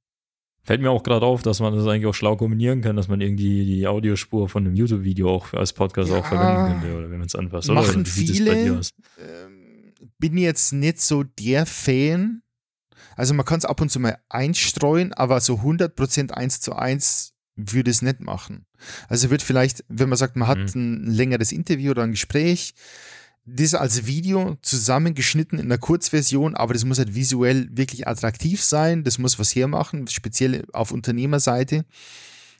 [0.63, 3.19] Fällt mir auch gerade auf, dass man das eigentlich auch schlau kombinieren kann, dass man
[3.19, 7.17] irgendwie die Audiospur von einem YouTube-Video auch als Podcast ja, auch verwenden könnte, oder wenn
[7.17, 7.69] man es anpasst.
[7.69, 8.05] Machen oder?
[8.05, 8.81] viele.
[9.17, 12.43] Ähm, bin jetzt nicht so der Fan.
[13.15, 17.30] Also man kann es ab und zu mal einstreuen, aber so 100% eins zu eins
[17.67, 18.65] würde es nicht machen.
[19.07, 21.05] Also wird vielleicht, wenn man sagt, man hat mhm.
[21.05, 22.73] ein längeres Interview oder ein Gespräch,
[23.45, 29.03] das als Video zusammengeschnitten in einer Kurzversion, aber das muss halt visuell wirklich attraktiv sein,
[29.03, 31.85] das muss was hermachen, speziell auf Unternehmerseite.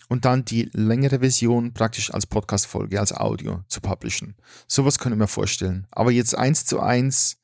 [0.09, 4.35] Und dann die längere Version praktisch als Podcast-Folge, als Audio zu publishen.
[4.67, 5.87] Sowas ich mir vorstellen.
[5.89, 7.37] Aber jetzt eins zu eins,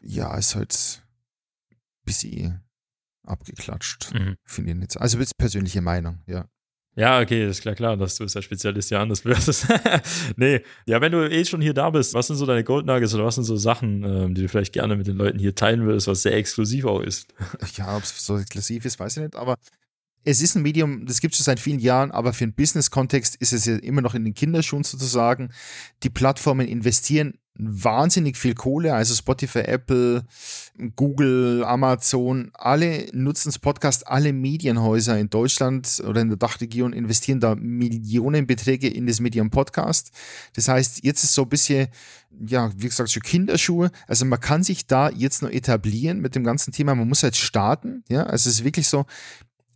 [0.00, 1.02] ja, ist halt
[1.70, 2.64] ein bisschen
[3.26, 4.14] abgeklatscht.
[4.14, 4.36] Mhm.
[4.44, 5.00] Finde ich nicht.
[5.00, 6.46] Also persönliche Meinung, ja.
[6.96, 9.66] Ja, okay, ist klar, klar, dass du als Spezialist ja anders wirst.
[10.36, 13.14] nee, ja, wenn du eh schon hier da bist, was sind so deine Gold Nuggets
[13.14, 15.86] oder was sind so Sachen, ähm, die du vielleicht gerne mit den Leuten hier teilen
[15.86, 17.34] willst, was sehr exklusiv auch ist?
[17.76, 19.56] ja, ob es so exklusiv ist, weiß ich nicht, aber
[20.24, 23.36] es ist ein Medium, das gibt es schon seit vielen Jahren, aber für einen Business-Kontext
[23.36, 25.50] ist es ja immer noch in den Kinderschuhen sozusagen.
[26.02, 30.24] Die Plattformen investieren wahnsinnig viel Kohle, also Spotify, Apple,
[30.96, 37.38] Google, Amazon, alle nutzen das Podcast, alle Medienhäuser in Deutschland oder in der Dachregion investieren
[37.38, 40.10] da Millionenbeträge in das Medium Podcast.
[40.54, 41.88] Das heißt, jetzt ist so ein bisschen,
[42.44, 43.92] ja, wie gesagt, schon Kinderschuhe.
[44.08, 46.96] Also man kann sich da jetzt noch etablieren mit dem ganzen Thema.
[46.96, 48.02] Man muss halt starten.
[48.08, 49.06] Ja, also es ist wirklich so,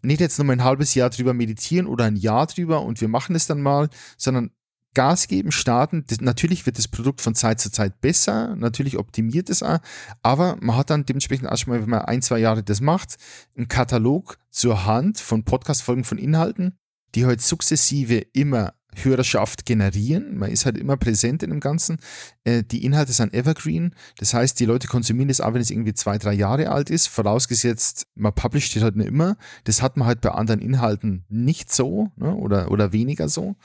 [0.03, 3.09] nicht jetzt nur mal ein halbes Jahr drüber meditieren oder ein Jahr drüber und wir
[3.09, 4.51] machen es dann mal, sondern
[4.95, 6.05] Gas geben, starten.
[6.09, 9.79] Das, natürlich wird das Produkt von Zeit zu Zeit besser, natürlich optimiert es auch,
[10.23, 13.17] aber man hat dann dementsprechend erstmal, wenn man ein, zwei Jahre das macht,
[13.57, 16.77] einen Katalog zur Hand von Podcast-Folgen von Inhalten,
[17.15, 18.75] die halt sukzessive immer
[19.05, 20.37] Hörerschaft generieren.
[20.37, 21.99] Man ist halt immer präsent in dem Ganzen.
[22.45, 23.95] Äh, die Inhalte sind evergreen.
[24.19, 27.07] Das heißt, die Leute konsumieren das auch, wenn es irgendwie zwei, drei Jahre alt ist.
[27.07, 29.37] Vorausgesetzt, man publisht es halt nicht immer.
[29.65, 32.35] Das hat man halt bei anderen Inhalten nicht so ne?
[32.35, 33.57] oder, oder weniger so.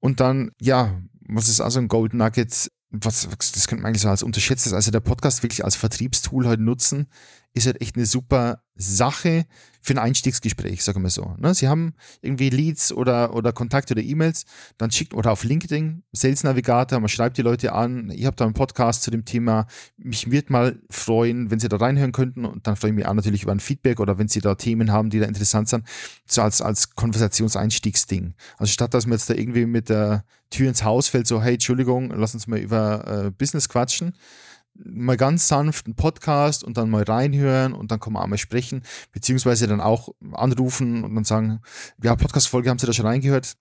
[0.00, 2.70] Und dann, ja, was ist also ein Gold Nugget?
[2.90, 6.60] Was, das könnte man eigentlich so als unterschätztes, also der Podcast wirklich als Vertriebstool halt
[6.60, 7.08] nutzen,
[7.56, 9.46] ist halt echt eine super Sache
[9.80, 11.34] für ein Einstiegsgespräch, sagen wir so.
[11.38, 11.54] Ne?
[11.54, 14.44] Sie haben irgendwie Leads oder, oder Kontakte oder E-Mails,
[14.76, 18.44] dann schickt oder auf LinkedIn, Sales Navigator, man schreibt die Leute an, ich habe da
[18.44, 19.66] einen Podcast zu dem Thema,
[19.96, 23.14] mich wird mal freuen, wenn Sie da reinhören könnten und dann freue ich mich auch
[23.14, 25.86] natürlich über ein Feedback oder wenn Sie da Themen haben, die da interessant sind,
[26.26, 28.34] so als, als Konversationseinstiegsding.
[28.58, 31.54] Also statt dass man jetzt da irgendwie mit der Tür ins Haus fällt, so hey,
[31.54, 34.14] Entschuldigung, lass uns mal über äh, Business quatschen,
[34.84, 38.38] mal ganz sanft einen Podcast und dann mal reinhören und dann kann man auch mal
[38.38, 41.60] sprechen, beziehungsweise dann auch anrufen und dann sagen,
[42.02, 43.54] ja, Podcast-Folge haben Sie da schon reingehört?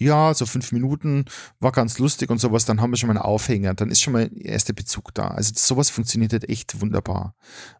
[0.00, 1.24] Ja, so fünf Minuten,
[1.58, 4.12] war ganz lustig und sowas, dann haben wir schon mal einen Aufhänger, dann ist schon
[4.12, 5.28] mal der erste Bezug da.
[5.28, 7.34] Also sowas funktioniert halt echt wunderbar,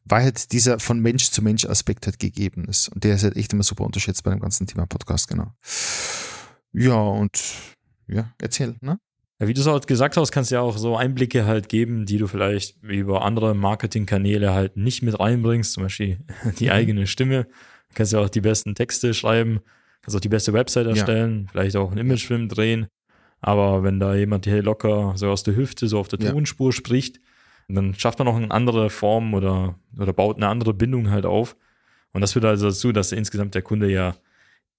[0.04, 3.36] weil halt dieser von Mensch zu Mensch Aspekt halt gegeben ist und der ist halt
[3.36, 5.52] echt immer super unterschätzt bei dem ganzen Thema Podcast, genau.
[6.72, 7.40] Ja, und
[8.08, 8.98] ja, erzähl, ne?
[9.40, 12.18] Wie du es auch gesagt hast, kannst du ja auch so Einblicke halt geben, die
[12.18, 16.18] du vielleicht über andere Marketingkanäle halt nicht mit reinbringst, zum Beispiel
[16.58, 16.70] die mhm.
[16.72, 17.44] eigene Stimme.
[17.44, 19.60] Du kannst ja auch die besten Texte schreiben,
[20.02, 21.50] kannst auch die beste Website erstellen, ja.
[21.52, 22.88] vielleicht auch einen Imagefilm drehen.
[23.40, 26.32] Aber wenn da jemand hier locker so aus der Hüfte, so auf der ja.
[26.32, 27.20] Tonspur spricht,
[27.68, 31.56] dann schafft man auch eine andere Form oder, oder baut eine andere Bindung halt auf.
[32.12, 34.16] Und das führt also dazu, dass insgesamt der Kunde ja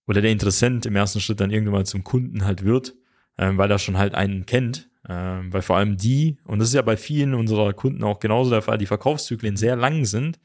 [0.05, 2.95] oder der Interessent im ersten Schritt dann irgendwann mal zum Kunden halt wird
[3.39, 4.89] ähm, weil er schon halt einen kennt.
[5.07, 8.51] Ähm, weil vor allem die, und das ist ja bei vielen unserer Kunden auch genauso
[8.51, 10.39] der Fall, die Verkaufszyklen sehr lang sind.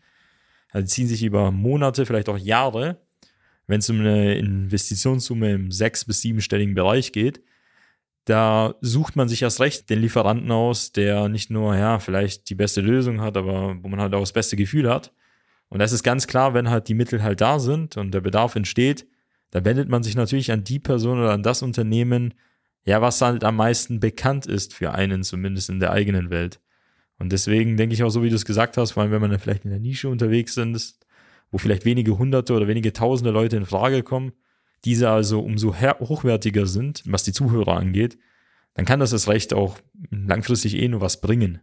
[0.70, 3.00] also ziehen sich über Monate, vielleicht auch Jahre,
[3.66, 7.42] wenn es um eine Investitionssumme im sechs- bis siebenstelligen Bereich geht.
[8.26, 12.54] Da sucht man sich erst recht den Lieferanten aus, der nicht nur, ja, vielleicht die
[12.54, 15.12] beste Lösung hat, aber wo man halt auch das beste Gefühl hat.
[15.68, 18.54] Und das ist ganz klar, wenn halt die Mittel halt da sind und der Bedarf
[18.56, 19.06] entsteht,
[19.50, 22.34] da wendet man sich natürlich an die Person oder an das Unternehmen,
[22.84, 26.60] ja, was halt am meisten bekannt ist für einen, zumindest in der eigenen Welt.
[27.18, 29.30] Und deswegen denke ich auch so, wie du es gesagt hast, vor allem wenn man
[29.30, 31.06] dann vielleicht in der Nische unterwegs ist,
[31.50, 34.32] wo vielleicht wenige hunderte oder wenige tausende Leute in Frage kommen,
[34.84, 38.18] diese also umso hochwertiger sind, was die Zuhörer angeht,
[38.74, 39.78] dann kann das das Recht auch
[40.10, 41.60] langfristig eh nur was bringen.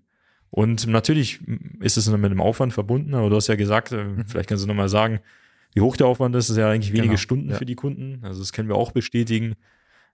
[0.50, 1.40] Und natürlich
[1.80, 4.26] ist es mit einem Aufwand verbunden, aber du hast ja gesagt, äh, mhm.
[4.28, 5.20] vielleicht kannst du nochmal sagen,
[5.74, 7.56] wie hoch der Aufwand ist, das ist ja eigentlich wenige genau, Stunden ja.
[7.56, 8.20] für die Kunden.
[8.24, 9.56] Also das können wir auch bestätigen.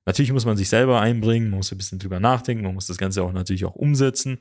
[0.08, 2.98] Natürlich muss man sich selber einbringen, man muss ein bisschen drüber nachdenken, man muss das
[2.98, 4.40] Ganze auch natürlich auch umsetzen.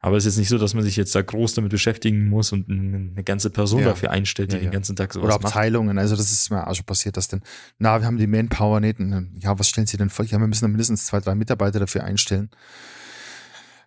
[0.00, 2.50] Aber es ist jetzt nicht so, dass man sich jetzt da groß damit beschäftigen muss
[2.50, 3.90] und eine ganze Person ja.
[3.90, 4.68] dafür einstellt, die ja, ja.
[4.68, 6.02] den ganzen Tag sowas Oder Abteilungen, macht.
[6.02, 7.42] also das ist mir auch schon passiert, dass denn,
[7.78, 8.98] na, wir haben die Manpower nicht.
[8.98, 10.24] Und, ja, was stellen Sie denn vor?
[10.24, 12.50] Ja, wir müssen dann mindestens zwei, drei Mitarbeiter dafür einstellen.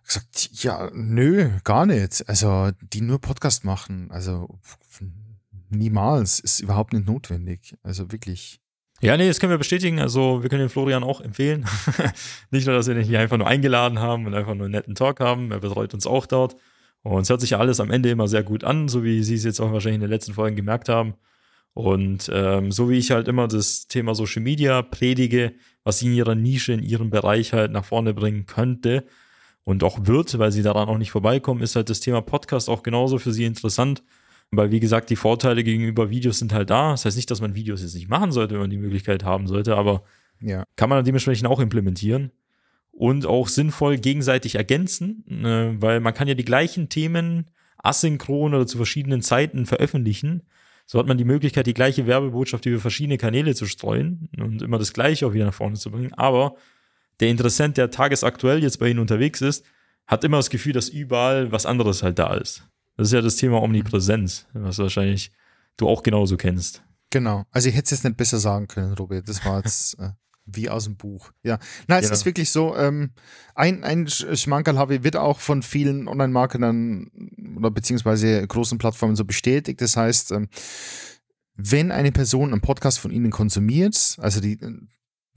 [0.06, 2.26] Gesagt, ja, nö, gar nicht.
[2.26, 4.10] Also, die nur Podcast machen.
[4.10, 4.58] Also,
[5.68, 6.40] niemals.
[6.40, 7.76] Ist überhaupt nicht notwendig.
[7.82, 8.60] Also wirklich.
[9.00, 10.00] Ja, nee, das können wir bestätigen.
[10.00, 11.64] Also wir können den Florian auch empfehlen.
[12.50, 14.96] Nicht nur, dass wir ihn hier einfach nur eingeladen haben und einfach nur einen netten
[14.96, 15.52] Talk haben.
[15.52, 16.56] Er betreut uns auch dort.
[17.02, 19.36] Und es hört sich ja alles am Ende immer sehr gut an, so wie Sie
[19.36, 21.14] es jetzt auch wahrscheinlich in den letzten Folgen gemerkt haben.
[21.74, 26.14] Und ähm, so wie ich halt immer das Thema Social Media predige, was Sie in
[26.14, 29.04] Ihrer Nische, in Ihrem Bereich halt nach vorne bringen könnte
[29.62, 32.82] und auch wird, weil Sie daran auch nicht vorbeikommen, ist halt das Thema Podcast auch
[32.82, 34.02] genauso für Sie interessant
[34.50, 36.92] weil, wie gesagt, die Vorteile gegenüber Videos sind halt da.
[36.92, 39.46] Das heißt nicht, dass man Videos jetzt nicht machen sollte, wenn man die Möglichkeit haben
[39.46, 40.04] sollte, aber
[40.40, 40.64] ja.
[40.76, 42.32] kann man dementsprechend auch implementieren
[42.92, 48.66] und auch sinnvoll gegenseitig ergänzen, äh, weil man kann ja die gleichen Themen asynchron oder
[48.66, 50.42] zu verschiedenen Zeiten veröffentlichen.
[50.86, 54.78] So hat man die Möglichkeit, die gleiche Werbebotschaft über verschiedene Kanäle zu streuen und immer
[54.78, 56.14] das Gleiche auch wieder nach vorne zu bringen.
[56.14, 56.56] Aber
[57.20, 59.66] der Interessent, der tagesaktuell jetzt bei Ihnen unterwegs ist,
[60.06, 62.66] hat immer das Gefühl, dass überall was anderes halt da ist.
[62.98, 65.30] Das ist ja das Thema Omnipräsenz, was wahrscheinlich
[65.76, 66.82] du auch genauso kennst.
[67.10, 67.44] Genau.
[67.52, 69.28] Also ich hätte es jetzt nicht besser sagen können, Robert.
[69.28, 70.10] Das war jetzt äh,
[70.46, 71.30] wie aus dem Buch.
[71.44, 71.60] Ja.
[71.86, 72.14] Nein, es ja.
[72.14, 73.12] ist wirklich so, ähm,
[73.54, 77.08] ein, ein Schmankerl habe wird auch von vielen Online-Marketern
[77.56, 79.80] oder beziehungsweise großen Plattformen so bestätigt.
[79.80, 80.48] Das heißt, ähm,
[81.54, 84.58] wenn eine Person einen Podcast von Ihnen konsumiert, also die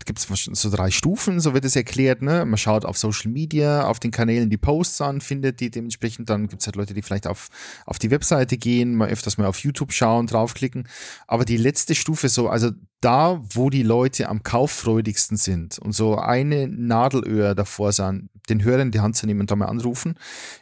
[0.05, 2.21] gibt es so drei Stufen, so wird es erklärt.
[2.21, 2.45] Ne?
[2.45, 6.29] Man schaut auf Social Media, auf den Kanälen die Posts an, findet die dementsprechend.
[6.29, 7.49] Dann gibt es halt Leute, die vielleicht auf,
[7.85, 10.87] auf die Webseite gehen, mal öfters mal auf YouTube schauen, draufklicken.
[11.27, 16.17] Aber die letzte Stufe so, also da, wo die Leute am kauffreudigsten sind und so
[16.17, 20.15] eine Nadelöhr davor sind, den Hörer in die Hand zu nehmen und da mal anrufen,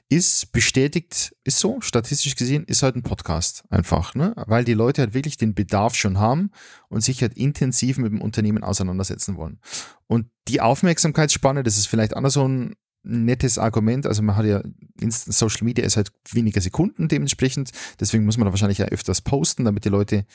[0.10, 4.34] ist bestätigt, ist so, statistisch gesehen, ist halt ein Podcast einfach, ne?
[4.48, 6.52] Weil die Leute halt wirklich den Bedarf schon haben
[6.88, 9.60] und sich halt intensiv mit dem Unternehmen auseinandersetzen wollen.
[10.08, 14.06] Und die Aufmerksamkeitsspanne, das ist vielleicht anders so ein nettes Argument.
[14.06, 14.62] Also man hat ja
[15.00, 17.72] Instant Social Media ist halt weniger Sekunden dementsprechend.
[18.00, 20.26] Deswegen muss man da wahrscheinlich ja öfters posten, damit die Leute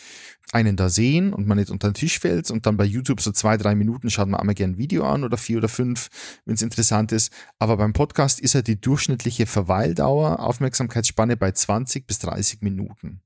[0.53, 2.51] einen da sehen und man nicht unter den Tisch fällt.
[2.51, 5.25] Und dann bei YouTube so zwei, drei Minuten schaut man einmal gerne ein Video an
[5.25, 6.09] oder vier oder fünf,
[6.45, 7.33] wenn es interessant ist.
[7.59, 13.21] Aber beim Podcast ist ja die durchschnittliche Verweildauer, Aufmerksamkeitsspanne bei 20 bis 30 Minuten.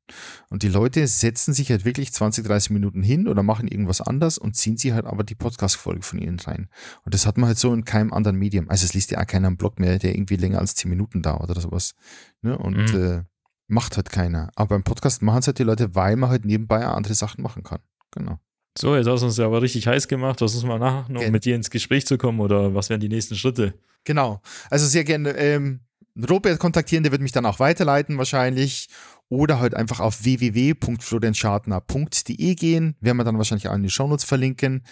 [0.51, 4.39] Und die Leute setzen sich halt wirklich 20, 30 Minuten hin oder machen irgendwas anders
[4.39, 6.69] und ziehen sie halt aber die Podcast-Folge von ihnen rein.
[7.05, 8.69] Und das hat man halt so in keinem anderen Medium.
[8.69, 11.51] Also es liest ja keiner einen Blog mehr, der irgendwie länger als 10 Minuten dauert
[11.51, 11.95] oder sowas.
[12.43, 12.59] Ne?
[12.59, 13.01] Und mhm.
[13.01, 13.23] äh,
[13.69, 14.51] macht halt keiner.
[14.57, 17.63] Aber beim Podcast machen es halt die Leute, weil man halt nebenbei andere Sachen machen
[17.63, 17.81] kann.
[18.11, 18.39] Genau.
[18.77, 20.41] So, jetzt hast du uns ja aber richtig heiß gemacht.
[20.41, 23.09] Lass uns mal nach, noch mit dir ins Gespräch zu kommen oder was wären die
[23.09, 23.75] nächsten Schritte?
[24.05, 24.41] Genau.
[24.71, 25.81] Also sehr gerne ähm,
[26.29, 28.89] Robert kontaktieren, der wird mich dann auch weiterleiten wahrscheinlich
[29.29, 32.97] oder halt einfach auf www.florianschartner.de gehen.
[33.01, 34.85] Werden wir dann wahrscheinlich auch in den Shownotes verlinken.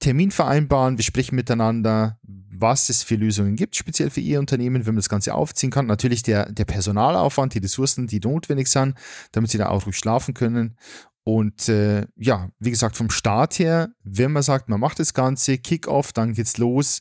[0.00, 4.94] Termin vereinbaren, wir sprechen miteinander, was es für Lösungen gibt, speziell für Ihr Unternehmen, wenn
[4.94, 5.86] man das Ganze aufziehen kann.
[5.86, 8.94] Natürlich der, der Personalaufwand, die Ressourcen, die notwendig sind,
[9.32, 10.76] damit Sie da auch ruhig schlafen können.
[11.24, 15.58] Und äh, ja, wie gesagt, vom Start her, wenn man sagt, man macht das Ganze,
[15.58, 17.00] Kick-off, dann geht's los.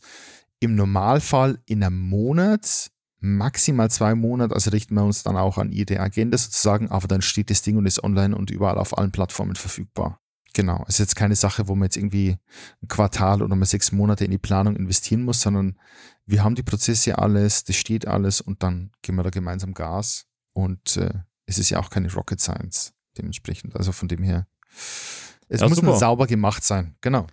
[0.60, 2.92] Im Normalfall in einem Monat
[3.26, 7.22] maximal zwei Monate, also richten wir uns dann auch an Ihre Agenda sozusagen, aber dann
[7.22, 10.20] steht das Ding und ist online und überall auf allen Plattformen verfügbar.
[10.54, 12.38] Genau, ist jetzt keine Sache, wo man jetzt irgendwie
[12.82, 15.78] ein Quartal oder mal sechs Monate in die Planung investieren muss, sondern
[16.26, 20.28] wir haben die Prozesse alles, das steht alles und dann gehen wir da gemeinsam Gas.
[20.54, 21.10] Und äh,
[21.46, 23.76] es ist ja auch keine Rocket Science dementsprechend.
[23.76, 24.48] Also von dem her,
[25.50, 26.96] es ja, muss nur sauber gemacht sein.
[27.02, 27.28] Genau.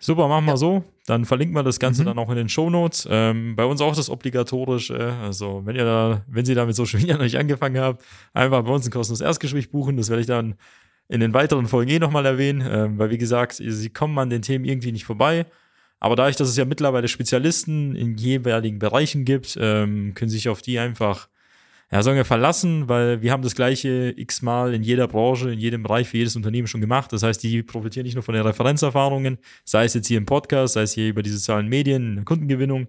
[0.00, 0.56] Super, machen wir ja.
[0.56, 0.84] so.
[1.06, 2.06] Dann verlinken wir das Ganze mhm.
[2.06, 3.08] dann auch in den Show Notes.
[3.10, 5.14] Ähm, bei uns auch das obligatorische.
[5.22, 8.62] Also, wenn ihr da, wenn Sie da mit Social Media noch nicht angefangen habt, einfach
[8.62, 9.96] bei uns ein kostenloses Erstgespräch buchen.
[9.96, 10.54] Das werde ich dann
[11.08, 14.42] in den weiteren Folgen eh nochmal erwähnen, ähm, weil wie gesagt, Sie kommen an den
[14.42, 15.46] Themen irgendwie nicht vorbei.
[16.00, 20.48] Aber dadurch, dass es ja mittlerweile Spezialisten in jeweiligen Bereichen gibt, ähm, können Sie sich
[20.48, 21.28] auf die einfach
[21.90, 25.82] ja, sagen wir verlassen, weil wir haben das gleiche x-mal in jeder Branche, in jedem
[25.82, 27.12] Bereich für jedes Unternehmen schon gemacht.
[27.12, 30.74] Das heißt, die profitieren nicht nur von den Referenzerfahrungen, sei es jetzt hier im Podcast,
[30.74, 32.88] sei es hier über die sozialen Medien, in der Kundengewinnung,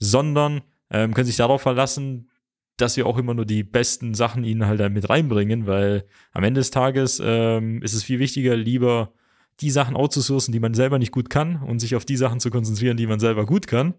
[0.00, 2.28] sondern ähm, können sich darauf verlassen,
[2.76, 6.60] dass wir auch immer nur die besten Sachen ihnen halt mit reinbringen, weil am Ende
[6.60, 9.12] des Tages ähm, ist es viel wichtiger, lieber
[9.60, 12.50] die Sachen outzusourcen, die man selber nicht gut kann und sich auf die Sachen zu
[12.50, 13.94] konzentrieren, die man selber gut kann.